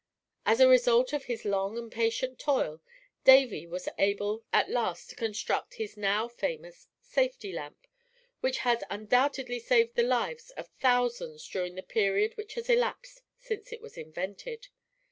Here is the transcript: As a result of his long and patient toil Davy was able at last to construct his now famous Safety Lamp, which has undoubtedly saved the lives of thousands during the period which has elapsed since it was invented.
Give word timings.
As 0.47 0.59
a 0.59 0.67
result 0.67 1.13
of 1.13 1.25
his 1.25 1.45
long 1.45 1.77
and 1.77 1.91
patient 1.91 2.39
toil 2.39 2.81
Davy 3.23 3.67
was 3.67 3.87
able 3.99 4.43
at 4.51 4.67
last 4.67 5.11
to 5.11 5.15
construct 5.15 5.75
his 5.75 5.95
now 5.95 6.27
famous 6.27 6.87
Safety 7.03 7.53
Lamp, 7.53 7.85
which 8.39 8.57
has 8.65 8.83
undoubtedly 8.89 9.59
saved 9.59 9.93
the 9.93 10.01
lives 10.01 10.49
of 10.57 10.69
thousands 10.79 11.47
during 11.47 11.75
the 11.75 11.83
period 11.83 12.35
which 12.35 12.55
has 12.55 12.67
elapsed 12.67 13.21
since 13.37 13.71
it 13.71 13.79
was 13.83 13.95
invented. 13.95 14.69